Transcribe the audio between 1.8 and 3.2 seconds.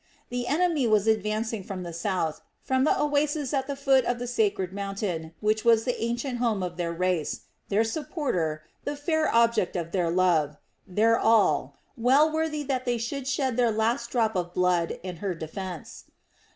the south, from the